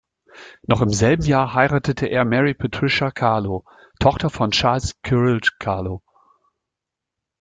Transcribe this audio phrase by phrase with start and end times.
[0.65, 3.63] Noch im selben Jahr heiratete er Mary Patricia Carlow,
[3.99, 6.01] Tochter von Charles Cyril Carlow.